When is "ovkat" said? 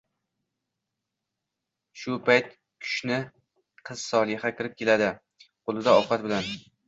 6.01-6.25